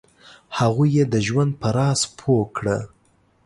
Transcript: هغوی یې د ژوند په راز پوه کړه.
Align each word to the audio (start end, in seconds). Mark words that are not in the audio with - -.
هغوی 0.57 0.89
یې 0.97 1.03
د 1.13 1.15
ژوند 1.27 1.51
په 1.61 1.67
راز 1.77 2.01
پوه 2.17 2.43
کړه. 2.57 2.77